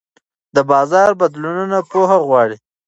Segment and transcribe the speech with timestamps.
[0.55, 2.57] د بازار بدلونونه پوهه غواړي.